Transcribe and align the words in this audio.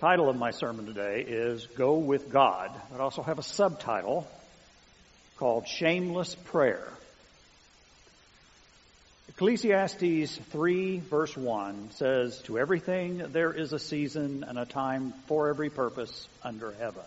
title 0.00 0.30
of 0.30 0.36
my 0.36 0.50
sermon 0.50 0.86
today 0.86 1.22
is 1.28 1.66
Go 1.76 1.98
with 1.98 2.30
God. 2.30 2.70
I 2.94 3.00
also 3.00 3.20
have 3.20 3.38
a 3.38 3.42
subtitle 3.42 4.26
called 5.36 5.68
Shameless 5.68 6.34
Prayer. 6.46 6.88
Ecclesiastes 9.28 10.38
3 10.52 11.00
verse 11.00 11.36
1 11.36 11.90
says, 11.90 12.40
To 12.44 12.58
everything 12.58 13.18
there 13.32 13.52
is 13.52 13.74
a 13.74 13.78
season 13.78 14.42
and 14.48 14.58
a 14.58 14.64
time 14.64 15.12
for 15.26 15.50
every 15.50 15.68
purpose 15.68 16.26
under 16.42 16.72
heaven. 16.72 17.04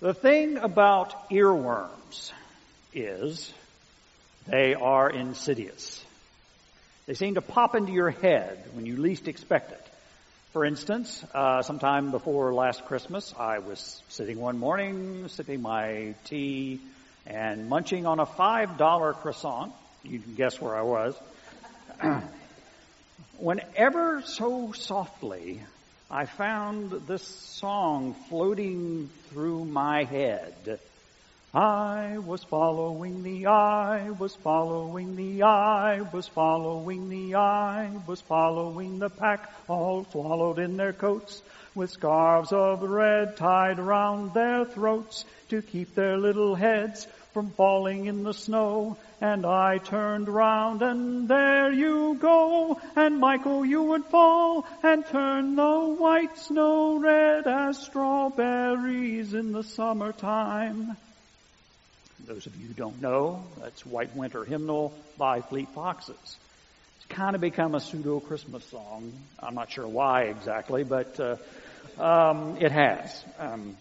The 0.00 0.12
thing 0.12 0.58
about 0.58 1.30
earworms 1.30 2.32
is 2.92 3.50
they 4.46 4.74
are 4.74 5.08
insidious. 5.08 6.04
They 7.06 7.14
seem 7.14 7.34
to 7.36 7.40
pop 7.40 7.76
into 7.76 7.92
your 7.92 8.10
head 8.10 8.58
when 8.72 8.84
you 8.84 8.96
least 8.96 9.28
expect 9.28 9.70
it. 9.70 9.86
For 10.52 10.64
instance, 10.64 11.24
uh, 11.32 11.62
sometime 11.62 12.10
before 12.10 12.52
last 12.52 12.84
Christmas, 12.86 13.32
I 13.38 13.60
was 13.60 14.02
sitting 14.08 14.40
one 14.40 14.58
morning, 14.58 15.28
sipping 15.28 15.62
my 15.62 16.16
tea, 16.24 16.80
and 17.24 17.68
munching 17.68 18.06
on 18.06 18.18
a 18.18 18.26
five 18.26 18.76
dollar 18.76 19.12
croissant. 19.12 19.72
You 20.02 20.18
can 20.18 20.34
guess 20.34 20.60
where 20.60 20.74
I 20.74 20.82
was. 20.82 21.14
Whenever 23.38 24.22
so 24.22 24.72
softly, 24.72 25.60
I 26.10 26.24
found 26.24 26.90
this 27.06 27.22
song 27.24 28.14
floating 28.28 29.10
through 29.30 29.64
my 29.64 30.02
head. 30.02 30.80
I 31.56 32.18
was 32.18 32.44
following 32.44 33.22
the 33.22 33.46
I 33.46 34.10
was 34.10 34.34
following 34.34 35.16
the 35.16 35.44
I 35.44 36.02
was 36.02 36.28
following 36.28 37.08
the 37.08 37.36
I 37.36 37.92
was 38.06 38.20
following 38.20 38.98
the 38.98 39.08
pack, 39.08 39.50
all 39.66 40.04
swallowed 40.04 40.58
in 40.58 40.76
their 40.76 40.92
coats, 40.92 41.42
with 41.74 41.88
scarves 41.88 42.52
of 42.52 42.82
red 42.82 43.38
tied 43.38 43.78
around 43.78 44.34
their 44.34 44.66
throats 44.66 45.24
to 45.48 45.62
keep 45.62 45.94
their 45.94 46.18
little 46.18 46.54
heads 46.54 47.06
from 47.32 47.48
falling 47.52 48.04
in 48.04 48.22
the 48.22 48.34
snow. 48.34 48.98
And 49.22 49.46
I 49.46 49.78
turned 49.78 50.28
round 50.28 50.82
and 50.82 51.26
there 51.26 51.72
you 51.72 52.18
go, 52.20 52.78
and 52.96 53.18
Michael 53.18 53.64
you 53.64 53.82
would 53.82 54.04
fall 54.04 54.66
and 54.82 55.06
turn 55.06 55.56
the 55.56 55.96
white 55.98 56.36
snow 56.36 56.98
red 56.98 57.46
as 57.46 57.78
strawberries 57.78 59.32
in 59.32 59.52
the 59.52 59.64
summertime. 59.64 60.98
Those 62.26 62.46
of 62.46 62.56
you 62.56 62.66
who 62.66 62.74
don't 62.74 63.00
know, 63.00 63.44
that's 63.60 63.86
White 63.86 64.16
Winter 64.16 64.44
Hymnal 64.44 64.92
by 65.16 65.42
Fleet 65.42 65.68
Foxes. 65.68 66.16
It's 66.96 67.06
kind 67.08 67.36
of 67.36 67.40
become 67.40 67.76
a 67.76 67.80
pseudo 67.80 68.18
Christmas 68.18 68.64
song. 68.64 69.12
I'm 69.38 69.54
not 69.54 69.70
sure 69.70 69.86
why 69.86 70.22
exactly, 70.22 70.82
but 70.82 71.20
uh, 71.20 71.36
um, 72.02 72.56
it 72.60 72.72
has. 72.72 73.24
Um, 73.38 73.76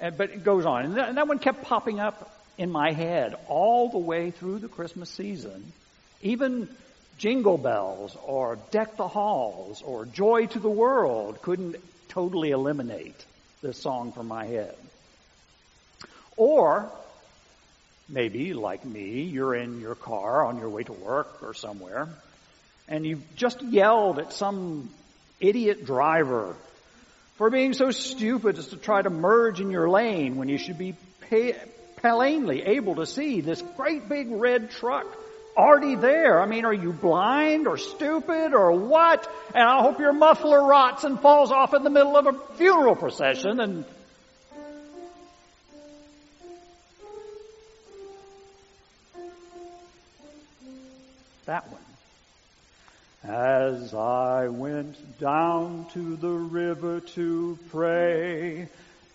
and, 0.00 0.16
but 0.16 0.30
it 0.30 0.44
goes 0.44 0.64
on. 0.64 0.86
And 0.86 0.96
that, 0.96 1.10
and 1.10 1.18
that 1.18 1.28
one 1.28 1.38
kept 1.38 1.62
popping 1.64 2.00
up 2.00 2.34
in 2.56 2.70
my 2.70 2.92
head 2.92 3.34
all 3.48 3.90
the 3.90 3.98
way 3.98 4.30
through 4.30 4.60
the 4.60 4.68
Christmas 4.68 5.10
season. 5.10 5.70
Even 6.22 6.70
Jingle 7.18 7.58
Bells 7.58 8.16
or 8.24 8.56
Deck 8.70 8.96
the 8.96 9.08
Halls 9.08 9.82
or 9.82 10.06
Joy 10.06 10.46
to 10.46 10.58
the 10.58 10.70
World 10.70 11.42
couldn't 11.42 11.76
totally 12.08 12.50
eliminate 12.50 13.26
this 13.60 13.76
song 13.76 14.12
from 14.12 14.26
my 14.26 14.46
head. 14.46 14.74
Or 16.38 16.90
Maybe, 18.08 18.52
like 18.52 18.84
me, 18.84 19.22
you're 19.22 19.54
in 19.54 19.80
your 19.80 19.94
car 19.94 20.44
on 20.44 20.58
your 20.58 20.68
way 20.68 20.82
to 20.84 20.92
work 20.92 21.42
or 21.42 21.54
somewhere, 21.54 22.08
and 22.86 23.06
you've 23.06 23.22
just 23.34 23.62
yelled 23.62 24.18
at 24.18 24.32
some 24.32 24.90
idiot 25.40 25.86
driver 25.86 26.54
for 27.36 27.50
being 27.50 27.72
so 27.72 27.90
stupid 27.90 28.58
as 28.58 28.68
to 28.68 28.76
try 28.76 29.00
to 29.00 29.10
merge 29.10 29.60
in 29.60 29.70
your 29.70 29.88
lane 29.88 30.36
when 30.36 30.48
you 30.48 30.58
should 30.58 30.78
be 30.78 30.94
pay- 31.30 31.56
plainly 31.96 32.62
able 32.62 32.96
to 32.96 33.06
see 33.06 33.40
this 33.40 33.62
great 33.76 34.08
big 34.08 34.30
red 34.30 34.70
truck 34.70 35.06
already 35.56 35.94
there. 35.94 36.40
I 36.40 36.46
mean, 36.46 36.64
are 36.64 36.74
you 36.74 36.92
blind 36.92 37.66
or 37.66 37.78
stupid 37.78 38.52
or 38.52 38.72
what? 38.72 39.26
And 39.54 39.62
I 39.62 39.82
hope 39.82 39.98
your 39.98 40.12
muffler 40.12 40.62
rots 40.62 41.04
and 41.04 41.18
falls 41.20 41.50
off 41.50 41.74
in 41.74 41.84
the 41.84 41.90
middle 41.90 42.16
of 42.16 42.26
a 42.26 42.38
funeral 42.56 42.96
procession 42.96 43.60
and 43.60 43.84
That 51.46 51.70
one. 51.70 51.80
As 53.22 53.92
I 53.92 54.48
went 54.48 55.18
down 55.18 55.86
to 55.92 56.16
the 56.16 56.28
river 56.28 57.00
to 57.00 57.58
pray, 57.70 58.68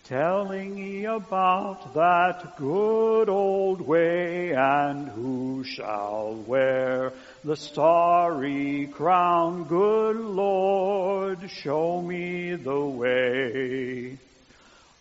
telling 0.04 0.78
ye 0.78 1.04
about 1.06 1.94
that 1.94 2.56
good 2.56 3.28
old 3.28 3.80
way, 3.80 4.52
and 4.52 5.08
who 5.08 5.64
shall 5.64 6.34
wear 6.46 7.12
the 7.42 7.56
starry 7.56 8.86
crown, 8.86 9.64
good 9.64 10.16
Lord, 10.16 11.50
show 11.50 12.00
me 12.00 12.54
the 12.54 12.84
way. 12.84 14.18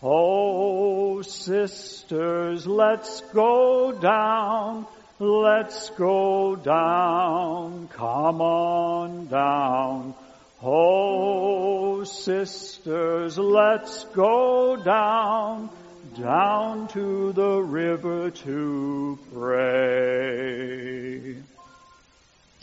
Oh, 0.02 1.22
sisters, 1.22 2.66
let's 2.66 3.22
go 3.34 3.92
down 3.92 4.88
Let's 5.22 5.90
go 5.90 6.56
down, 6.56 7.90
come 7.90 8.42
on 8.42 9.28
down. 9.28 10.16
Oh, 10.64 12.06
sisters, 12.06 13.38
let's 13.38 14.06
go 14.06 14.82
down, 14.82 15.72
down 16.18 16.88
to 16.90 17.34
the 17.34 17.62
river 17.62 18.32
to 18.32 19.20
pray. 19.34 21.36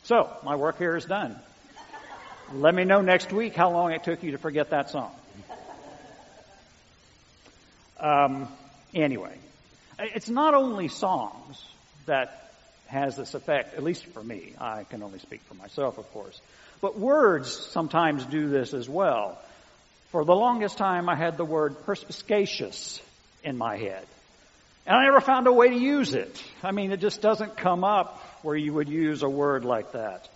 So, 0.05 0.31
my 0.43 0.57
work 0.57 0.79
here 0.79 0.97
is 0.97 1.05
done. 1.05 1.37
Let 2.55 2.75
me 2.75 2.85
know 2.85 3.03
next 3.03 3.35
week 3.35 3.55
how 3.55 3.71
long 3.71 3.93
it 3.93 4.03
took 4.03 4.23
you 4.23 4.31
to 4.31 4.39
forget 4.39 4.71
that 4.71 4.89
song. 4.89 5.15
Um, 8.01 8.49
anyway, 8.95 9.37
it's 9.99 10.31
not 10.31 10.55
only 10.55 10.89
songs 10.89 11.63
that 12.07 12.46
has 12.87 13.17
this 13.17 13.35
effect, 13.35 13.75
at 13.75 13.83
least 13.83 14.05
for 14.07 14.23
me. 14.23 14.55
I 14.61 14.85
can 14.85 15.03
only 15.03 15.19
speak 15.19 15.43
for 15.43 15.55
myself, 15.55 15.99
of 15.99 16.11
course. 16.13 16.41
But 16.81 16.99
words 16.99 17.51
sometimes 17.51 18.25
do 18.25 18.49
this 18.49 18.75
as 18.75 18.89
well. 18.89 19.39
For 20.11 20.25
the 20.25 20.35
longest 20.35 20.79
time, 20.79 21.09
I 21.09 21.17
had 21.17 21.37
the 21.37 21.45
word 21.45 21.85
perspicacious 21.85 23.01
in 23.43 23.57
my 23.57 23.77
head. 23.77 24.07
And 24.87 24.97
I 24.97 25.05
never 25.05 25.21
found 25.21 25.49
a 25.49 25.53
way 25.53 25.71
to 25.71 25.77
use 25.77 26.15
it. 26.15 26.43
I 26.63 26.71
mean, 26.71 26.93
it 26.93 27.01
just 27.01 27.21
doesn't 27.21 27.57
come 27.57 27.83
up 27.83 28.21
where 28.43 28.57
you 28.57 28.73
would 28.73 28.89
use 28.89 29.23
a 29.23 29.29
word 29.29 29.65
like 29.65 29.93
that. 29.93 30.29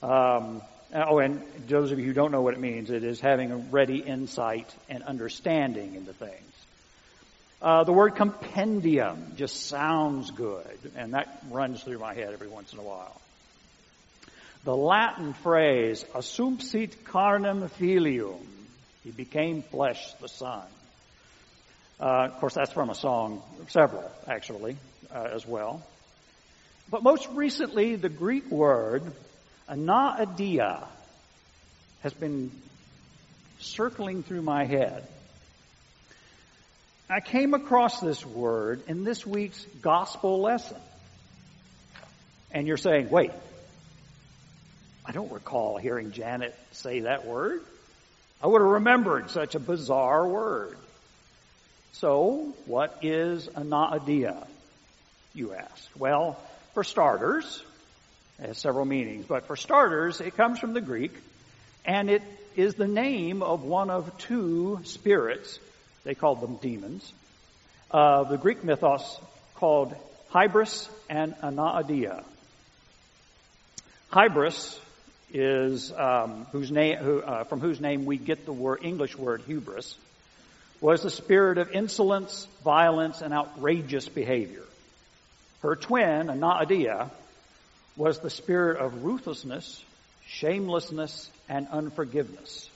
Um, 0.00 0.62
oh, 0.94 1.18
and 1.18 1.42
those 1.66 1.90
of 1.90 1.98
you 1.98 2.04
who 2.04 2.12
don't 2.12 2.30
know 2.30 2.42
what 2.42 2.54
it 2.54 2.60
means, 2.60 2.90
it 2.90 3.02
is 3.02 3.20
having 3.20 3.50
a 3.50 3.56
ready 3.56 3.98
insight 3.98 4.72
and 4.88 5.02
understanding 5.02 5.96
into 5.96 6.12
things. 6.12 6.59
Uh, 7.62 7.84
the 7.84 7.92
word 7.92 8.14
compendium 8.16 9.32
just 9.36 9.66
sounds 9.66 10.30
good, 10.30 10.78
and 10.96 11.12
that 11.12 11.42
runs 11.50 11.82
through 11.82 11.98
my 11.98 12.14
head 12.14 12.32
every 12.32 12.48
once 12.48 12.72
in 12.72 12.78
a 12.78 12.82
while. 12.82 13.20
The 14.64 14.74
Latin 14.74 15.34
phrase, 15.34 16.04
assumpsit 16.14 17.04
carnem 17.04 17.68
filius, 17.72 18.36
he 19.04 19.10
became 19.10 19.62
flesh, 19.62 20.12
the 20.20 20.28
Son. 20.28 20.62
Uh, 21.98 22.28
of 22.32 22.40
course, 22.40 22.54
that's 22.54 22.72
from 22.72 22.88
a 22.88 22.94
song, 22.94 23.42
several 23.68 24.10
actually, 24.26 24.76
uh, 25.14 25.28
as 25.34 25.46
well. 25.46 25.82
But 26.90 27.02
most 27.02 27.28
recently, 27.30 27.96
the 27.96 28.08
Greek 28.08 28.50
word, 28.50 29.02
anaideia, 29.68 30.86
has 32.02 32.14
been 32.14 32.50
circling 33.58 34.22
through 34.22 34.42
my 34.42 34.64
head. 34.64 35.06
I 37.12 37.18
came 37.18 37.54
across 37.54 37.98
this 37.98 38.24
word 38.24 38.82
in 38.86 39.02
this 39.02 39.26
week's 39.26 39.64
gospel 39.82 40.40
lesson. 40.40 40.76
And 42.52 42.68
you're 42.68 42.76
saying, 42.76 43.10
wait, 43.10 43.32
I 45.04 45.10
don't 45.10 45.32
recall 45.32 45.76
hearing 45.76 46.12
Janet 46.12 46.54
say 46.70 47.00
that 47.00 47.26
word. 47.26 47.62
I 48.40 48.46
would 48.46 48.60
have 48.60 48.70
remembered 48.70 49.30
such 49.30 49.56
a 49.56 49.58
bizarre 49.58 50.24
word. 50.26 50.76
So, 51.94 52.54
what 52.66 53.00
is 53.02 53.48
anaideia, 53.48 54.46
you 55.34 55.52
ask? 55.52 55.88
Well, 55.98 56.40
for 56.74 56.84
starters, 56.84 57.60
it 58.38 58.46
has 58.46 58.58
several 58.58 58.84
meanings, 58.84 59.26
but 59.26 59.48
for 59.48 59.56
starters, 59.56 60.20
it 60.20 60.36
comes 60.36 60.60
from 60.60 60.74
the 60.74 60.80
Greek, 60.80 61.12
and 61.84 62.08
it 62.08 62.22
is 62.54 62.76
the 62.76 62.86
name 62.86 63.42
of 63.42 63.64
one 63.64 63.90
of 63.90 64.16
two 64.18 64.80
spirits 64.84 65.58
they 66.04 66.14
called 66.14 66.40
them 66.40 66.56
demons. 66.56 67.12
Uh, 67.90 68.24
the 68.24 68.36
Greek 68.36 68.64
mythos 68.64 69.20
called 69.56 69.94
Hybris 70.32 70.88
and 71.08 71.34
Anaideia. 71.42 72.24
Hybris 74.12 74.78
is 75.32 75.92
um, 75.92 76.46
whose 76.52 76.70
name, 76.70 76.96
who, 76.98 77.20
uh, 77.20 77.44
from 77.44 77.60
whose 77.60 77.80
name 77.80 78.04
we 78.04 78.16
get 78.16 78.44
the 78.44 78.52
word 78.52 78.80
English 78.82 79.16
word 79.16 79.42
hubris, 79.46 79.96
was 80.80 81.02
the 81.02 81.10
spirit 81.10 81.58
of 81.58 81.72
insolence, 81.72 82.46
violence, 82.64 83.20
and 83.20 83.32
outrageous 83.34 84.08
behavior. 84.08 84.64
Her 85.62 85.76
twin, 85.76 86.28
Anaidia, 86.28 87.10
was 87.96 88.18
the 88.20 88.30
spirit 88.30 88.78
of 88.78 89.04
ruthlessness, 89.04 89.84
shamelessness, 90.26 91.30
and 91.48 91.68
unforgiveness. 91.68 92.68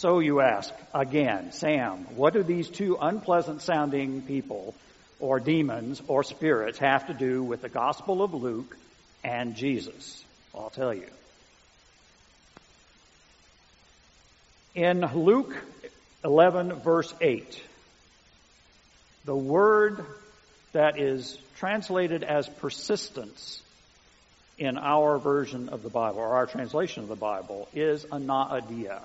So 0.00 0.20
you 0.20 0.40
ask, 0.40 0.72
again, 0.94 1.52
Sam, 1.52 2.06
what 2.16 2.32
do 2.32 2.42
these 2.42 2.70
two 2.70 2.96
unpleasant 2.98 3.60
sounding 3.60 4.22
people, 4.22 4.74
or 5.18 5.40
demons, 5.40 6.00
or 6.08 6.24
spirits 6.24 6.78
have 6.78 7.08
to 7.08 7.12
do 7.12 7.42
with 7.42 7.60
the 7.60 7.68
Gospel 7.68 8.22
of 8.22 8.32
Luke 8.32 8.78
and 9.22 9.54
Jesus? 9.54 10.24
I'll 10.54 10.70
tell 10.70 10.94
you. 10.94 11.04
In 14.74 15.02
Luke 15.02 15.54
11 16.24 16.72
verse 16.76 17.12
8, 17.20 17.62
the 19.26 19.36
word 19.36 20.02
that 20.72 20.98
is 20.98 21.36
translated 21.58 22.24
as 22.24 22.48
persistence 22.48 23.60
in 24.56 24.78
our 24.78 25.18
version 25.18 25.68
of 25.68 25.82
the 25.82 25.90
Bible, 25.90 26.20
or 26.20 26.36
our 26.36 26.46
translation 26.46 27.02
of 27.02 27.10
the 27.10 27.16
Bible, 27.16 27.68
is 27.74 28.06
anaidia, 28.06 29.02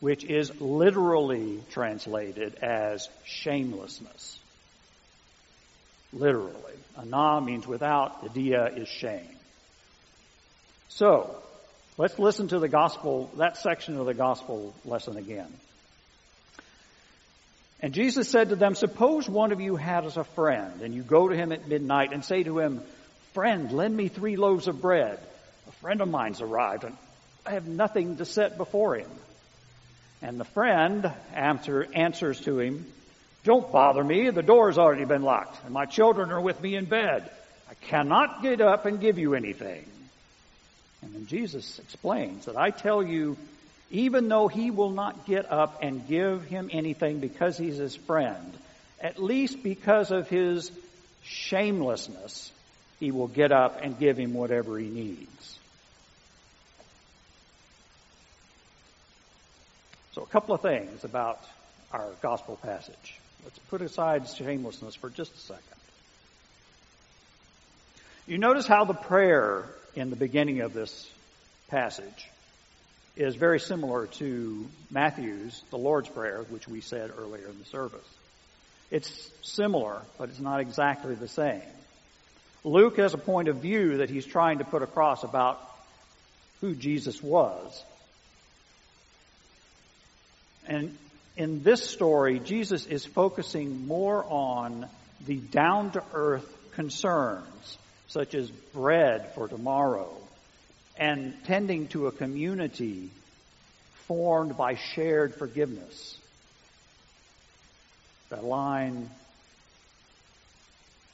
which 0.00 0.24
is 0.24 0.60
literally 0.60 1.62
translated 1.70 2.56
as 2.62 3.08
shamelessness. 3.24 4.38
Literally. 6.12 6.52
Ana 6.96 7.40
means 7.40 7.66
without, 7.66 8.24
adia 8.24 8.66
is 8.66 8.88
shame. 8.88 9.28
So, 10.88 11.36
let's 11.98 12.18
listen 12.18 12.48
to 12.48 12.58
the 12.58 12.68
gospel, 12.68 13.30
that 13.36 13.56
section 13.56 13.98
of 13.98 14.06
the 14.06 14.14
gospel 14.14 14.74
lesson 14.84 15.16
again. 15.16 15.52
And 17.80 17.92
Jesus 17.92 18.28
said 18.28 18.50
to 18.50 18.56
them, 18.56 18.74
Suppose 18.74 19.28
one 19.28 19.52
of 19.52 19.60
you 19.60 19.76
had 19.76 20.06
as 20.06 20.16
a 20.16 20.24
friend, 20.24 20.80
and 20.80 20.94
you 20.94 21.02
go 21.02 21.28
to 21.28 21.36
him 21.36 21.52
at 21.52 21.68
midnight 21.68 22.12
and 22.12 22.24
say 22.24 22.42
to 22.42 22.58
him, 22.58 22.82
Friend, 23.34 23.70
lend 23.70 23.94
me 23.94 24.08
three 24.08 24.36
loaves 24.36 24.66
of 24.66 24.80
bread. 24.80 25.18
A 25.68 25.72
friend 25.72 26.00
of 26.00 26.08
mine's 26.08 26.40
arrived, 26.40 26.84
and 26.84 26.96
I 27.44 27.50
have 27.52 27.66
nothing 27.66 28.16
to 28.16 28.24
set 28.24 28.56
before 28.56 28.96
him. 28.96 29.10
And 30.22 30.40
the 30.40 30.44
friend 30.44 31.10
answer, 31.34 31.86
answers 31.94 32.40
to 32.42 32.58
him, 32.58 32.86
Don't 33.44 33.70
bother 33.70 34.02
me, 34.02 34.30
the 34.30 34.42
door's 34.42 34.78
already 34.78 35.04
been 35.04 35.22
locked, 35.22 35.64
and 35.64 35.72
my 35.72 35.86
children 35.86 36.30
are 36.30 36.40
with 36.40 36.60
me 36.60 36.76
in 36.76 36.86
bed. 36.86 37.30
I 37.70 37.74
cannot 37.74 38.42
get 38.42 38.60
up 38.60 38.86
and 38.86 39.00
give 39.00 39.18
you 39.18 39.34
anything. 39.34 39.84
And 41.02 41.14
then 41.14 41.26
Jesus 41.26 41.78
explains 41.78 42.46
that 42.46 42.56
I 42.56 42.70
tell 42.70 43.02
you, 43.02 43.36
even 43.90 44.28
though 44.28 44.48
he 44.48 44.70
will 44.70 44.90
not 44.90 45.26
get 45.26 45.50
up 45.50 45.82
and 45.82 46.06
give 46.08 46.44
him 46.44 46.70
anything 46.72 47.20
because 47.20 47.56
he's 47.56 47.76
his 47.76 47.94
friend, 47.94 48.56
at 49.00 49.22
least 49.22 49.62
because 49.62 50.10
of 50.10 50.28
his 50.28 50.70
shamelessness, 51.22 52.50
he 52.98 53.10
will 53.10 53.28
get 53.28 53.52
up 53.52 53.80
and 53.82 53.98
give 53.98 54.16
him 54.16 54.34
whatever 54.34 54.78
he 54.78 54.88
needs. 54.88 55.58
So, 60.16 60.22
a 60.22 60.26
couple 60.26 60.54
of 60.54 60.62
things 60.62 61.04
about 61.04 61.44
our 61.92 62.08
gospel 62.22 62.56
passage. 62.62 63.20
Let's 63.44 63.58
put 63.68 63.82
aside 63.82 64.26
shamelessness 64.26 64.94
for 64.94 65.10
just 65.10 65.34
a 65.34 65.38
second. 65.38 65.62
You 68.26 68.38
notice 68.38 68.66
how 68.66 68.86
the 68.86 68.94
prayer 68.94 69.66
in 69.94 70.08
the 70.08 70.16
beginning 70.16 70.62
of 70.62 70.72
this 70.72 71.06
passage 71.68 72.30
is 73.14 73.36
very 73.36 73.60
similar 73.60 74.06
to 74.06 74.66
Matthew's, 74.90 75.62
the 75.68 75.76
Lord's 75.76 76.08
Prayer, 76.08 76.46
which 76.48 76.66
we 76.66 76.80
said 76.80 77.10
earlier 77.18 77.46
in 77.48 77.58
the 77.58 77.66
service. 77.66 78.08
It's 78.90 79.30
similar, 79.42 80.00
but 80.16 80.30
it's 80.30 80.40
not 80.40 80.60
exactly 80.60 81.14
the 81.14 81.28
same. 81.28 81.60
Luke 82.64 82.96
has 82.96 83.12
a 83.12 83.18
point 83.18 83.48
of 83.48 83.56
view 83.56 83.98
that 83.98 84.08
he's 84.08 84.24
trying 84.24 84.60
to 84.60 84.64
put 84.64 84.82
across 84.82 85.24
about 85.24 85.60
who 86.62 86.74
Jesus 86.74 87.22
was. 87.22 87.84
And 90.66 90.96
in 91.36 91.62
this 91.62 91.88
story, 91.88 92.38
Jesus 92.40 92.86
is 92.86 93.04
focusing 93.04 93.86
more 93.86 94.24
on 94.24 94.86
the 95.26 95.36
down 95.36 95.92
to 95.92 96.02
earth 96.14 96.46
concerns, 96.72 97.78
such 98.08 98.34
as 98.34 98.50
bread 98.50 99.32
for 99.34 99.48
tomorrow, 99.48 100.12
and 100.98 101.34
tending 101.44 101.88
to 101.88 102.06
a 102.06 102.12
community 102.12 103.10
formed 104.06 104.56
by 104.56 104.74
shared 104.76 105.34
forgiveness. 105.34 106.16
That 108.30 108.44
line, 108.44 109.08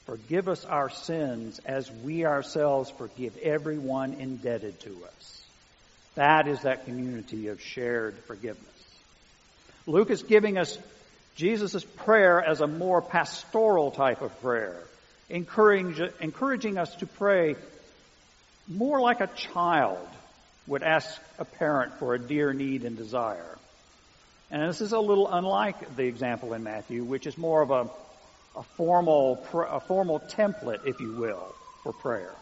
forgive 0.05 0.47
us 0.47 0.65
our 0.65 0.89
sins 0.89 1.59
as 1.65 1.89
we 1.91 2.25
ourselves 2.25 2.89
forgive 2.91 3.37
everyone 3.37 4.13
indebted 4.13 4.79
to 4.81 4.97
us. 5.05 5.41
That 6.15 6.47
is 6.47 6.61
that 6.61 6.85
community 6.85 7.47
of 7.47 7.61
shared 7.61 8.17
forgiveness. 8.25 8.72
Luke 9.85 10.09
is 10.09 10.23
giving 10.23 10.57
us 10.57 10.77
Jesus' 11.35 11.83
prayer 11.83 12.41
as 12.41 12.61
a 12.61 12.67
more 12.67 13.01
pastoral 13.01 13.91
type 13.91 14.21
of 14.21 14.39
prayer, 14.41 14.77
encouraging, 15.29 16.77
us 16.77 16.95
to 16.97 17.05
pray 17.05 17.55
more 18.67 19.01
like 19.01 19.19
a 19.19 19.27
child 19.27 20.07
would 20.67 20.83
ask 20.83 21.19
a 21.37 21.45
parent 21.45 21.93
for 21.95 22.13
a 22.13 22.19
dear 22.19 22.53
need 22.53 22.85
and 22.85 22.95
desire. 22.95 23.57
And 24.51 24.61
this 24.69 24.79
is 24.79 24.93
a 24.93 24.99
little 24.99 25.27
unlike 25.27 25.95
the 25.95 26.03
example 26.03 26.53
in 26.53 26.63
Matthew, 26.63 27.03
which 27.03 27.27
is 27.27 27.37
more 27.37 27.61
of 27.61 27.71
a, 27.71 27.89
a 28.55 28.63
formal, 28.77 29.45
a 29.53 29.79
formal 29.81 30.19
template, 30.19 30.85
if 30.85 31.01
you 31.01 31.13
will, 31.13 31.53
for 31.81 31.91
prayer. 31.91 32.33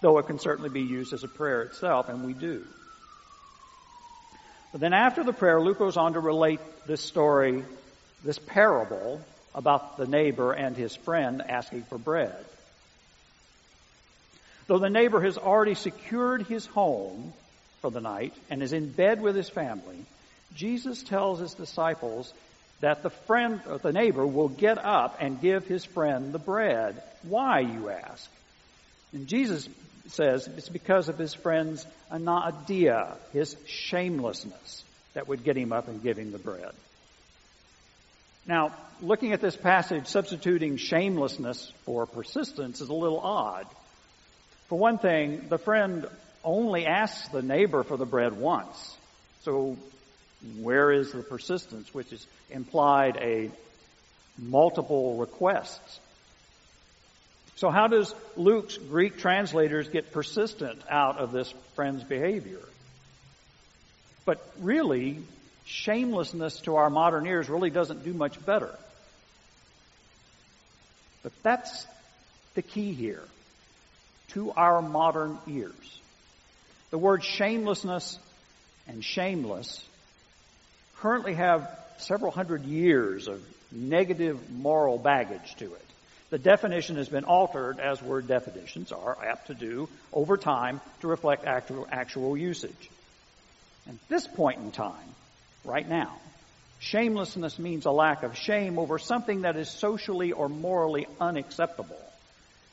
Though 0.00 0.16
it 0.18 0.26
can 0.26 0.38
certainly 0.38 0.70
be 0.70 0.82
used 0.82 1.12
as 1.12 1.24
a 1.24 1.28
prayer 1.28 1.62
itself, 1.62 2.08
and 2.08 2.24
we 2.24 2.32
do. 2.32 2.64
But 4.72 4.80
then 4.80 4.92
after 4.92 5.24
the 5.24 5.32
prayer, 5.32 5.60
Luke 5.60 5.78
goes 5.78 5.96
on 5.96 6.12
to 6.12 6.20
relate 6.20 6.60
this 6.86 7.00
story, 7.00 7.64
this 8.24 8.38
parable 8.38 9.20
about 9.54 9.96
the 9.96 10.06
neighbor 10.06 10.52
and 10.52 10.76
his 10.76 10.94
friend 10.94 11.42
asking 11.42 11.82
for 11.84 11.98
bread. 11.98 12.44
Though 14.68 14.78
the 14.78 14.88
neighbor 14.88 15.20
has 15.20 15.36
already 15.36 15.74
secured 15.74 16.42
his 16.42 16.66
home 16.66 17.32
for 17.80 17.90
the 17.90 18.00
night 18.00 18.32
and 18.48 18.62
is 18.62 18.72
in 18.72 18.90
bed 18.90 19.20
with 19.20 19.34
his 19.34 19.48
family, 19.48 20.04
Jesus 20.54 21.02
tells 21.02 21.40
his 21.40 21.54
disciples 21.54 22.32
that 22.80 23.02
the 23.02 23.10
friend, 23.10 23.60
or 23.68 23.78
the 23.78 23.92
neighbor, 23.92 24.24
will 24.24 24.48
get 24.48 24.78
up 24.78 25.16
and 25.20 25.40
give 25.40 25.66
his 25.66 25.84
friend 25.84 26.32
the 26.32 26.38
bread. 26.38 27.02
Why, 27.22 27.60
you 27.60 27.90
ask? 27.90 28.30
And 29.12 29.26
Jesus 29.26 29.68
says 30.08 30.48
it's 30.56 30.68
because 30.68 31.08
of 31.08 31.18
his 31.18 31.34
friend's 31.34 31.86
anaidia, 32.10 33.16
his 33.32 33.56
shamelessness, 33.66 34.84
that 35.14 35.28
would 35.28 35.44
get 35.44 35.56
him 35.56 35.72
up 35.72 35.88
and 35.88 36.02
give 36.02 36.18
him 36.18 36.32
the 36.32 36.38
bread. 36.38 36.72
Now, 38.46 38.74
looking 39.02 39.32
at 39.32 39.40
this 39.40 39.56
passage, 39.56 40.06
substituting 40.06 40.76
shamelessness 40.76 41.72
for 41.84 42.06
persistence 42.06 42.80
is 42.80 42.88
a 42.88 42.94
little 42.94 43.20
odd. 43.20 43.66
For 44.68 44.78
one 44.78 44.98
thing, 44.98 45.46
the 45.48 45.58
friend 45.58 46.06
only 46.42 46.86
asks 46.86 47.28
the 47.28 47.42
neighbor 47.42 47.82
for 47.82 47.96
the 47.96 48.06
bread 48.06 48.38
once. 48.38 48.96
So 49.42 49.76
where 50.60 50.90
is 50.90 51.12
the 51.12 51.22
persistence, 51.22 51.92
which 51.92 52.12
is 52.12 52.26
implied 52.50 53.16
a 53.16 53.50
multiple 54.38 55.16
requests? 55.16 56.00
So 57.60 57.68
how 57.68 57.88
does 57.88 58.14
Luke's 58.38 58.78
Greek 58.78 59.18
translators 59.18 59.86
get 59.86 60.12
persistent 60.12 60.80
out 60.88 61.18
of 61.18 61.30
this 61.30 61.52
friend's 61.74 62.02
behavior? 62.02 62.62
But 64.24 64.42
really, 64.60 65.18
shamelessness 65.66 66.60
to 66.60 66.76
our 66.76 66.88
modern 66.88 67.26
ears 67.26 67.50
really 67.50 67.68
doesn't 67.68 68.02
do 68.02 68.14
much 68.14 68.42
better. 68.46 68.74
But 71.22 71.32
that's 71.42 71.86
the 72.54 72.62
key 72.62 72.94
here 72.94 73.22
to 74.28 74.52
our 74.52 74.80
modern 74.80 75.36
ears. 75.46 76.00
The 76.90 76.96
words 76.96 77.26
shamelessness 77.26 78.18
and 78.88 79.04
shameless 79.04 79.84
currently 81.00 81.34
have 81.34 81.68
several 81.98 82.32
hundred 82.32 82.64
years 82.64 83.28
of 83.28 83.42
negative 83.70 84.50
moral 84.50 84.96
baggage 84.96 85.56
to 85.56 85.66
it. 85.66 85.89
The 86.30 86.38
definition 86.38 86.96
has 86.96 87.08
been 87.08 87.24
altered, 87.24 87.80
as 87.80 88.00
word 88.00 88.28
definitions 88.28 88.92
are 88.92 89.16
apt 89.24 89.48
to 89.48 89.54
do, 89.54 89.88
over 90.12 90.36
time 90.36 90.80
to 91.00 91.08
reflect 91.08 91.44
actual, 91.44 91.88
actual 91.90 92.36
usage. 92.36 92.90
At 93.88 93.96
this 94.08 94.28
point 94.28 94.58
in 94.58 94.70
time, 94.70 94.94
right 95.64 95.88
now, 95.88 96.16
shamelessness 96.78 97.58
means 97.58 97.84
a 97.84 97.90
lack 97.90 98.22
of 98.22 98.36
shame 98.36 98.78
over 98.78 98.98
something 98.98 99.42
that 99.42 99.56
is 99.56 99.68
socially 99.68 100.30
or 100.30 100.48
morally 100.48 101.08
unacceptable. 101.20 102.00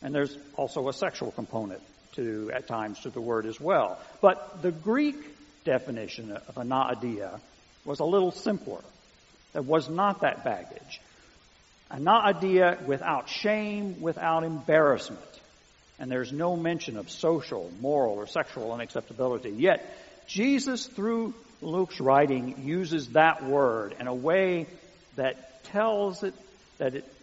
And 0.04 0.14
there's 0.14 0.38
also 0.56 0.88
a 0.88 0.94
sexual 0.94 1.32
component 1.32 1.82
to, 2.14 2.52
at 2.54 2.68
times, 2.68 3.00
to 3.02 3.10
the 3.10 3.22
word 3.22 3.48
as 3.48 3.60
well. 3.60 4.00
But 4.22 4.62
the 4.62 4.72
Greek 4.72 5.16
definition 5.64 6.32
of 6.32 6.56
anadia 6.56 7.40
was 7.86 8.00
a 8.00 8.06
little 8.06 8.32
simpler. 8.32 8.82
There 9.54 9.64
was 9.64 9.90
not 9.90 10.22
that 10.22 10.44
baggage. 10.44 11.02
Anadia 11.92 12.82
without 12.86 13.30
shame, 13.30 14.02
without 14.02 14.44
embarrassment. 14.44 15.22
And 16.00 16.12
there's 16.12 16.32
no 16.32 16.56
mention 16.56 16.98
of 16.98 17.10
social, 17.10 17.72
moral, 17.80 18.16
or 18.16 18.28
sexual 18.28 18.72
unacceptability. 18.72 19.54
Yet, 19.58 19.84
Jesus, 20.28 20.86
through 20.86 21.34
Luke's 21.62 22.00
writing, 22.00 22.64
uses 22.66 23.10
that 23.10 23.44
word 23.44 23.96
in 24.00 24.08
a 24.08 24.14
way 24.14 24.68
that 25.16 25.64
tells 25.66 26.24
it, 26.24 26.34
that 26.78 26.96
it, 26.96 27.14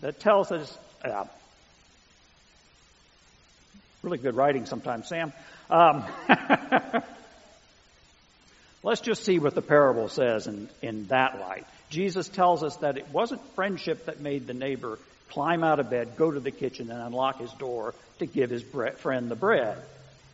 that 0.00 0.18
tells 0.20 0.50
us, 0.50 0.78
uh, 1.04 1.24
really 4.02 4.18
good 4.18 4.34
writing 4.34 4.66
sometimes, 4.66 5.08
Sam. 5.08 5.32
Um, 5.70 6.04
let's 8.82 9.00
just 9.00 9.24
see 9.24 9.38
what 9.38 9.54
the 9.54 9.62
parable 9.62 10.08
says 10.08 10.46
in, 10.46 10.68
in 10.80 11.06
that 11.08 11.38
light. 11.38 11.66
Jesus 11.92 12.26
tells 12.26 12.62
us 12.62 12.76
that 12.76 12.96
it 12.96 13.06
wasn't 13.12 13.42
friendship 13.54 14.06
that 14.06 14.18
made 14.18 14.46
the 14.46 14.54
neighbor 14.54 14.98
climb 15.28 15.62
out 15.62 15.78
of 15.78 15.90
bed, 15.90 16.16
go 16.16 16.30
to 16.30 16.40
the 16.40 16.50
kitchen, 16.50 16.90
and 16.90 17.00
unlock 17.00 17.38
his 17.38 17.52
door 17.52 17.94
to 18.18 18.26
give 18.26 18.48
his 18.48 18.62
friend 18.62 19.30
the 19.30 19.36
bread. 19.36 19.78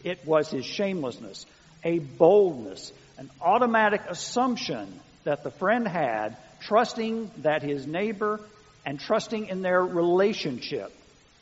It 0.04 0.24
was 0.24 0.48
his 0.50 0.64
shamelessness, 0.64 1.46
a 1.84 1.98
boldness, 1.98 2.92
an 3.18 3.28
automatic 3.40 4.02
assumption 4.08 5.00
that 5.24 5.42
the 5.42 5.50
friend 5.50 5.86
had, 5.86 6.36
trusting 6.60 7.30
that 7.38 7.62
his 7.62 7.86
neighbor 7.86 8.40
and 8.86 9.00
trusting 9.00 9.48
in 9.48 9.60
their 9.60 9.84
relationship 9.84 10.92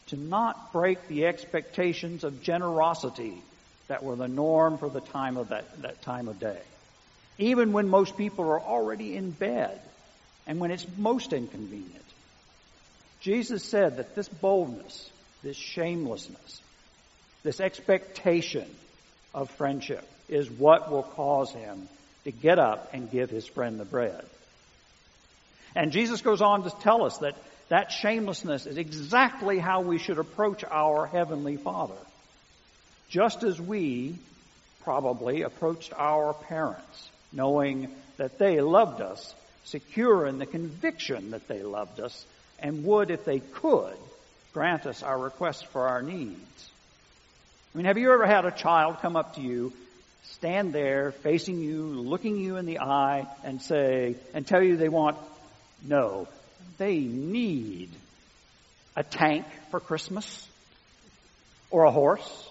to 0.07 0.17
not 0.17 0.73
break 0.73 1.09
the 1.09 1.27
expectations 1.27 2.25
of 2.25 2.43
generosity 2.43 3.43
that 3.89 4.03
were 4.03 4.17
the 4.17 4.29
norm 4.29 4.79
for 4.79 4.89
the 4.89 5.01
time 5.01 5.37
of 5.37 5.51
that, 5.51 5.83
that 5.83 6.01
time 6.01 6.29
of 6.29 6.41
day. 6.41 6.61
Even 7.39 7.73
when 7.73 7.89
most 7.89 8.17
people 8.17 8.47
are 8.47 8.61
already 8.61 9.15
in 9.15 9.31
bed 9.31 9.79
and 10.47 10.61
when 10.61 10.71
it's 10.71 10.87
most 10.97 11.33
inconvenient. 11.33 12.05
Jesus 13.21 13.65
said 13.65 13.97
that 13.97 14.15
this 14.15 14.29
boldness, 14.29 15.11
this 15.43 15.57
shamelessness, 15.57 16.61
this 17.43 17.61
expectation 17.61 18.69
of 19.35 19.51
friendship 19.51 20.07
is 20.29 20.51
what 20.51 20.91
will 20.91 21.03
cause 21.03 21.53
him 21.53 21.89
to 22.25 22.33
get 22.33 22.59
up 22.59 22.91
and 22.93 23.11
give 23.11 23.31
his 23.31 23.47
friend 23.47 23.79
the 23.79 23.85
bread. 23.85 24.25
And 25.75 25.93
Jesus 25.93 26.23
goes 26.23 26.41
on 26.41 26.65
to 26.65 26.71
tell 26.83 27.05
us 27.05 27.19
that 27.19 27.37
that 27.69 27.93
shamelessness 27.93 28.67
is 28.67 28.79
exactly 28.79 29.59
how 29.59 29.83
we 29.83 29.99
should 29.99 30.19
approach 30.19 30.65
our 30.65 31.07
Heavenly 31.07 31.57
Father. 31.57 31.97
Just 33.09 33.43
as 33.43 33.61
we 33.61 34.17
probably 34.83 35.43
approached 35.43 35.93
our 35.97 36.33
parents, 36.33 37.11
knowing 37.33 37.93
that 38.17 38.39
they 38.39 38.61
loved 38.61 39.01
us, 39.01 39.35
secure 39.67 40.27
in 40.27 40.39
the 40.39 40.47
conviction 40.47 41.31
that 41.33 41.47
they 41.49 41.63
loved 41.63 42.01
us, 42.01 42.25
and 42.59 42.85
would, 42.85 43.11
if 43.11 43.25
they 43.25 43.41
could, 43.41 43.97
grant 44.53 44.87
us 44.87 45.03
our 45.03 45.19
requests 45.19 45.63
for 45.63 45.89
our 45.89 46.03
needs. 46.03 46.71
I 47.75 47.79
mean, 47.79 47.87
have 47.87 47.99
you 47.99 48.13
ever 48.13 48.27
had 48.27 48.47
a 48.47 48.51
child 48.51 49.01
come 49.03 49.17
up 49.17 49.35
to 49.35 49.43
you, 49.43 49.73
stand 50.31 50.73
there, 50.73 51.13
facing 51.13 51.61
you, 51.61 51.83
looking 51.83 52.37
you 52.37 52.57
in 52.57 52.65
the 52.65 52.79
eye, 52.79 53.27
and 53.45 53.61
say, 53.61 54.17
and 54.33 54.47
tell 54.47 54.63
you 54.63 54.77
they 54.77 54.89
want, 54.89 55.19
no, 55.87 56.27
they 56.79 57.01
need 57.01 57.91
a 58.97 59.03
tank 59.03 59.45
for 59.71 59.79
Christmas, 59.79 60.49
or 61.71 61.85
a 61.85 61.91
horse, 61.91 62.49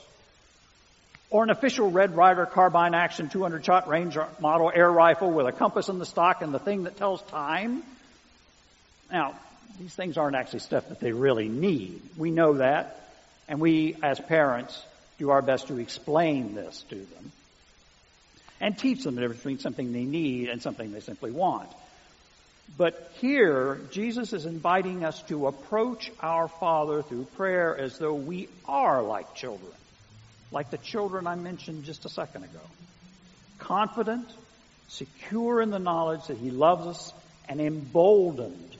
or 1.29 1.43
an 1.43 1.49
official 1.49 1.91
Red 1.91 2.15
Ryder 2.15 2.45
carbine 2.45 2.93
action 2.93 3.29
200 3.29 3.65
shot 3.65 3.87
range 3.87 4.17
model 4.39 4.71
air 4.73 4.91
rifle 4.91 5.31
with 5.31 5.47
a 5.47 5.51
compass 5.51 5.89
in 5.89 5.99
the 5.99 6.05
stock 6.05 6.41
and 6.41 6.53
the 6.53 6.59
thing 6.59 6.83
that 6.83 6.97
tells 6.97 7.21
time. 7.23 7.83
Now, 9.11 9.35
these 9.79 9.93
things 9.93 10.17
aren't 10.17 10.35
actually 10.35 10.59
stuff 10.59 10.89
that 10.89 10.99
they 10.99 11.11
really 11.11 11.49
need. 11.49 12.01
We 12.17 12.31
know 12.31 12.55
that, 12.55 13.09
and 13.47 13.59
we 13.59 13.97
as 14.01 14.19
parents 14.19 14.81
do 15.17 15.29
our 15.29 15.41
best 15.41 15.67
to 15.67 15.79
explain 15.79 16.55
this 16.55 16.83
to 16.89 16.95
them 16.95 17.31
and 18.61 18.77
teach 18.77 19.03
them 19.03 19.15
the 19.15 19.21
difference 19.21 19.41
between 19.41 19.59
something 19.59 19.91
they 19.91 20.03
need 20.03 20.49
and 20.49 20.61
something 20.61 20.91
they 20.91 20.99
simply 21.01 21.31
want. 21.31 21.69
But 22.77 23.11
here, 23.19 23.79
Jesus 23.91 24.33
is 24.33 24.45
inviting 24.45 25.05
us 25.05 25.21
to 25.23 25.47
approach 25.47 26.11
our 26.19 26.47
Father 26.47 27.03
through 27.03 27.25
prayer 27.35 27.77
as 27.77 27.97
though 27.97 28.13
we 28.13 28.49
are 28.67 29.03
like 29.03 29.35
children, 29.35 29.71
like 30.55 30.71
the 30.71 30.77
children 30.77 31.27
I 31.27 31.35
mentioned 31.35 31.83
just 31.83 32.05
a 32.05 32.09
second 32.09 32.45
ago. 32.45 32.61
Confident, 33.59 34.25
secure 34.87 35.61
in 35.61 35.69
the 35.69 35.79
knowledge 35.79 36.27
that 36.27 36.37
He 36.37 36.49
loves 36.49 36.87
us, 36.87 37.13
and 37.49 37.59
emboldened 37.59 38.77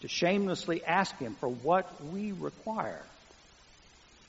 to 0.00 0.08
shamelessly 0.08 0.82
ask 0.82 1.16
Him 1.18 1.36
for 1.38 1.48
what 1.48 1.86
we 2.10 2.32
require. 2.32 3.02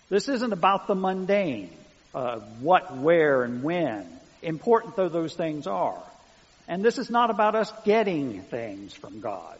This 0.10 0.28
isn't 0.28 0.52
about 0.52 0.88
the 0.88 0.96
mundane, 0.96 1.72
uh, 2.14 2.40
what, 2.60 2.98
where, 2.98 3.44
and 3.44 3.64
when, 3.64 4.06
important 4.42 4.98
though 4.98 5.08
those 5.08 5.34
things 5.34 5.68
are. 5.68 6.04
And 6.68 6.84
this 6.84 6.98
is 6.98 7.10
not 7.10 7.30
about 7.30 7.56
us 7.56 7.72
getting 7.86 8.42
things 8.42 8.94
from 8.94 9.22
God. 9.22 9.58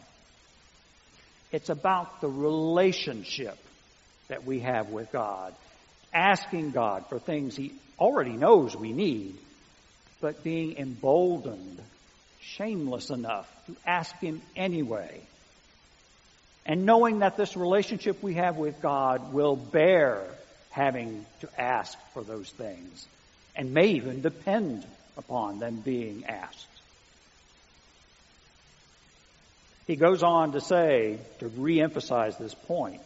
It's 1.50 1.70
about 1.70 2.20
the 2.20 2.28
relationship 2.28 3.58
that 4.28 4.44
we 4.44 4.60
have 4.60 4.90
with 4.90 5.10
God. 5.12 5.54
Asking 6.12 6.70
God 6.70 7.06
for 7.08 7.18
things 7.18 7.56
He 7.56 7.72
already 7.98 8.32
knows 8.32 8.76
we 8.76 8.92
need, 8.92 9.34
but 10.20 10.44
being 10.44 10.76
emboldened, 10.76 11.80
shameless 12.40 13.10
enough 13.10 13.48
to 13.66 13.76
ask 13.86 14.16
Him 14.18 14.42
anyway. 14.56 15.20
And 16.64 16.86
knowing 16.86 17.20
that 17.20 17.36
this 17.36 17.56
relationship 17.56 18.22
we 18.22 18.34
have 18.34 18.56
with 18.56 18.80
God 18.80 19.32
will 19.32 19.56
bear 19.56 20.24
having 20.70 21.26
to 21.40 21.60
ask 21.60 21.98
for 22.14 22.22
those 22.22 22.50
things 22.50 23.06
and 23.56 23.74
may 23.74 23.88
even 23.88 24.22
depend 24.22 24.86
upon 25.16 25.58
them 25.58 25.76
being 25.84 26.24
asked. 26.26 26.66
He 29.86 29.96
goes 29.96 30.22
on 30.22 30.52
to 30.52 30.60
say, 30.60 31.18
to 31.40 31.48
re-emphasize 31.48 32.38
this 32.38 32.54
point, 32.54 33.02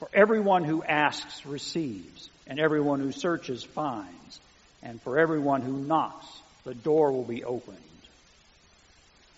for 0.00 0.08
everyone 0.12 0.64
who 0.64 0.82
asks 0.82 1.46
receives, 1.46 2.28
and 2.48 2.58
everyone 2.58 2.98
who 2.98 3.12
searches 3.12 3.62
finds, 3.62 4.40
and 4.82 5.00
for 5.02 5.18
everyone 5.18 5.62
who 5.62 5.78
knocks, 5.78 6.26
the 6.64 6.74
door 6.74 7.12
will 7.12 7.22
be 7.24 7.44
opened. 7.44 7.76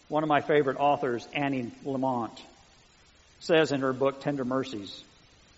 One 0.08 0.22
of 0.22 0.28
my 0.28 0.40
favorite 0.40 0.78
authors, 0.78 1.28
Annie 1.34 1.70
Lamott, 1.84 2.40
says 3.40 3.72
in 3.72 3.80
her 3.80 3.92
book, 3.92 4.22
Tender 4.22 4.44
Mercies, 4.44 5.04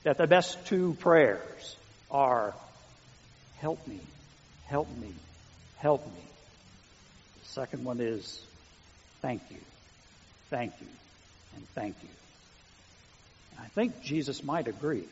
that 0.03 0.19
the 0.19 0.27
best 0.27 0.67
two 0.67 0.95
prayers 0.95 1.77
are, 2.11 2.55
help 3.59 3.87
me, 3.87 4.01
help 4.67 4.89
me, 4.97 5.13
help 5.77 6.05
me. 6.05 6.23
The 7.43 7.49
second 7.51 7.85
one 7.85 8.01
is, 8.01 8.45
Thank 9.25 9.41
you. 9.51 9.57
Thank 10.51 10.75
you. 10.83 10.87
And 11.57 11.67
thank 11.75 11.97
you. 12.03 12.24
I 13.59 13.67
think 13.69 14.03
Jesus 14.03 14.43
might 14.43 14.69
agree. 14.69 15.05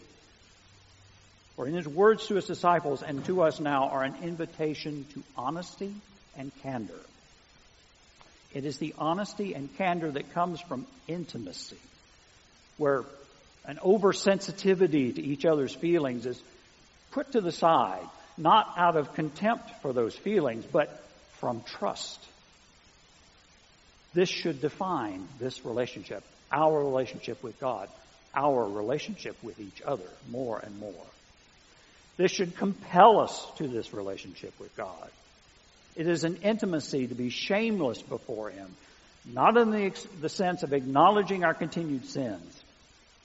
For 1.56 1.66
in 1.66 1.74
his 1.74 1.86
words 1.86 2.26
to 2.26 2.34
his 2.36 2.46
disciples 2.46 3.02
and 3.02 3.24
to 3.26 3.42
us 3.42 3.60
now 3.60 3.88
are 3.88 4.02
an 4.02 4.16
invitation 4.22 5.06
to 5.14 5.22
honesty 5.36 5.94
and 6.36 6.50
candor. 6.62 6.98
It 8.54 8.64
is 8.64 8.78
the 8.78 8.94
honesty 8.98 9.54
and 9.54 9.74
candor 9.76 10.10
that 10.10 10.32
comes 10.32 10.60
from 10.60 10.86
intimacy, 11.08 11.78
where 12.78 13.04
an 13.66 13.78
oversensitivity 13.78 15.14
to 15.14 15.22
each 15.22 15.44
other's 15.44 15.74
feelings 15.74 16.26
is 16.26 16.40
put 17.12 17.32
to 17.32 17.40
the 17.40 17.52
side, 17.52 18.06
not 18.36 18.72
out 18.76 18.96
of 18.96 19.14
contempt 19.14 19.70
for 19.82 19.92
those 19.92 20.14
feelings, 20.14 20.64
but 20.70 21.02
from 21.38 21.62
trust 21.62 22.18
this 24.14 24.28
should 24.28 24.60
define 24.60 25.26
this 25.38 25.64
relationship, 25.64 26.22
our 26.50 26.78
relationship 26.78 27.42
with 27.42 27.58
God, 27.58 27.88
our 28.34 28.64
relationship 28.64 29.36
with 29.42 29.60
each 29.60 29.82
other 29.82 30.08
more 30.30 30.58
and 30.58 30.78
more. 30.78 30.92
This 32.16 32.30
should 32.30 32.56
compel 32.56 33.20
us 33.20 33.46
to 33.56 33.66
this 33.68 33.92
relationship 33.92 34.52
with 34.60 34.74
God. 34.76 35.10
It 35.96 36.06
is 36.06 36.24
an 36.24 36.38
intimacy 36.42 37.06
to 37.06 37.14
be 37.14 37.30
shameless 37.30 38.00
before 38.00 38.50
Him, 38.50 38.74
not 39.26 39.56
in 39.56 39.70
the, 39.70 40.06
the 40.20 40.28
sense 40.28 40.62
of 40.62 40.72
acknowledging 40.72 41.44
our 41.44 41.54
continued 41.54 42.06
sins, 42.06 42.62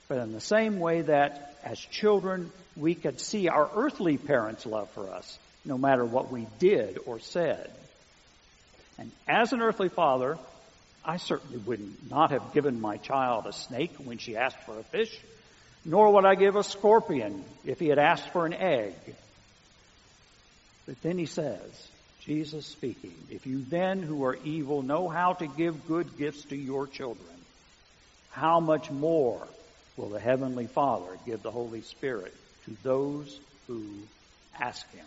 but 0.07 0.17
in 0.19 0.33
the 0.33 0.41
same 0.41 0.79
way 0.79 1.01
that 1.01 1.55
as 1.63 1.79
children 1.79 2.51
we 2.75 2.95
could 2.95 3.19
see 3.19 3.49
our 3.49 3.69
earthly 3.75 4.17
parents' 4.17 4.65
love 4.65 4.89
for 4.91 5.09
us, 5.09 5.37
no 5.65 5.77
matter 5.77 6.05
what 6.05 6.31
we 6.31 6.47
did 6.59 6.99
or 7.05 7.19
said. 7.19 7.69
And 8.97 9.11
as 9.27 9.53
an 9.53 9.61
earthly 9.61 9.89
father, 9.89 10.37
I 11.07 11.15
certainly 11.15 11.57
would 11.59 12.11
not 12.11 12.31
have 12.31 12.53
given 12.53 12.81
my 12.81 12.97
child 12.97 13.45
a 13.47 13.53
snake 13.53 13.93
when 14.03 14.17
she 14.17 14.35
asked 14.35 14.61
for 14.65 14.77
a 14.77 14.83
fish, 14.83 15.17
nor 15.85 16.13
would 16.13 16.25
I 16.25 16.35
give 16.35 16.57
a 16.57 16.63
scorpion 16.63 17.45
if 17.65 17.79
he 17.79 17.87
had 17.87 17.97
asked 17.97 18.29
for 18.33 18.45
an 18.45 18.53
egg. 18.53 18.93
But 20.85 21.01
then 21.01 21.17
he 21.17 21.25
says, 21.25 21.87
Jesus 22.21 22.65
speaking, 22.65 23.15
if 23.31 23.47
you 23.47 23.63
then 23.69 24.03
who 24.03 24.25
are 24.25 24.35
evil 24.43 24.81
know 24.81 25.07
how 25.07 25.31
to 25.33 25.47
give 25.47 25.87
good 25.87 26.17
gifts 26.17 26.43
to 26.45 26.57
your 26.57 26.87
children, 26.87 27.25
how 28.31 28.59
much 28.59 28.91
more 28.91 29.47
will 29.95 30.09
the 30.09 30.19
Heavenly 30.19 30.67
Father 30.67 31.17
give 31.25 31.41
the 31.41 31.51
Holy 31.51 31.83
Spirit 31.83 32.35
to 32.65 32.75
those 32.83 33.39
who 33.67 33.81
ask 34.59 34.89
Him? 34.93 35.05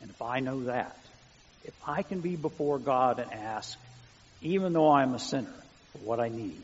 And 0.00 0.10
if 0.10 0.22
I 0.22 0.38
know 0.38 0.64
that, 0.64 0.96
if 1.64 1.74
I 1.86 2.02
can 2.02 2.20
be 2.20 2.36
before 2.36 2.78
God 2.78 3.18
and 3.18 3.32
ask, 3.32 3.78
even 4.42 4.72
though 4.72 4.92
I'm 4.92 5.14
a 5.14 5.18
sinner, 5.18 5.54
for 5.92 5.98
what 5.98 6.20
I 6.20 6.28
need, 6.28 6.62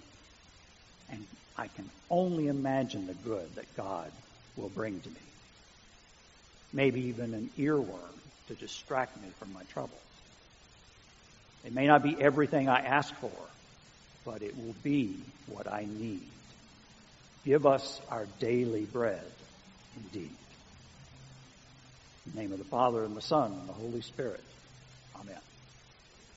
and 1.10 1.26
I 1.56 1.68
can 1.68 1.88
only 2.10 2.48
imagine 2.48 3.06
the 3.06 3.14
good 3.14 3.54
that 3.56 3.76
God 3.76 4.10
will 4.56 4.68
bring 4.68 5.00
to 5.00 5.08
me. 5.08 5.16
Maybe 6.72 7.06
even 7.06 7.34
an 7.34 7.50
earworm 7.58 7.98
to 8.48 8.54
distract 8.54 9.16
me 9.20 9.28
from 9.38 9.52
my 9.52 9.62
troubles. 9.64 9.92
It 11.64 11.74
may 11.74 11.86
not 11.86 12.02
be 12.02 12.16
everything 12.18 12.68
I 12.68 12.80
ask 12.80 13.14
for, 13.16 13.32
but 14.24 14.42
it 14.42 14.56
will 14.56 14.74
be 14.82 15.16
what 15.46 15.70
I 15.70 15.86
need. 15.88 16.22
Give 17.44 17.66
us 17.66 18.00
our 18.10 18.26
daily 18.40 18.84
bread 18.84 19.24
indeed. 19.96 20.30
In 22.26 22.32
the 22.32 22.40
name 22.40 22.52
of 22.52 22.58
the 22.58 22.64
Father 22.64 23.04
and 23.04 23.16
the 23.16 23.22
Son 23.22 23.52
and 23.52 23.68
the 23.68 23.72
Holy 23.72 24.00
Spirit. 24.00 24.42
Amen. 25.20 25.55